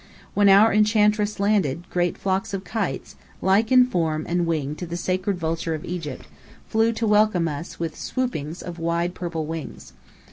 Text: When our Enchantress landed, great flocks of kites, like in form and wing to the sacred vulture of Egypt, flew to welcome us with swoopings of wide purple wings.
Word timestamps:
When 0.33 0.49
our 0.49 0.73
Enchantress 0.73 1.39
landed, 1.39 1.87
great 1.91 2.17
flocks 2.17 2.55
of 2.55 2.63
kites, 2.63 3.15
like 3.39 3.71
in 3.71 3.85
form 3.85 4.25
and 4.27 4.47
wing 4.47 4.73
to 4.77 4.87
the 4.87 4.97
sacred 4.97 5.37
vulture 5.37 5.75
of 5.75 5.85
Egypt, 5.85 6.25
flew 6.67 6.91
to 6.93 7.05
welcome 7.05 7.47
us 7.47 7.79
with 7.79 7.93
swoopings 7.95 8.63
of 8.63 8.79
wide 8.79 9.13
purple 9.13 9.45
wings. 9.45 9.93